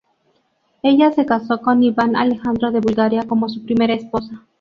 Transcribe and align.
Ella 0.81 1.11
se 1.11 1.27
casó 1.27 1.61
con 1.61 1.83
Iván 1.83 2.15
Alejandro 2.15 2.71
de 2.71 2.79
Bulgaria 2.79 3.27
como 3.27 3.47
su 3.49 3.63
primera 3.63 3.93
esposa. 3.93 4.47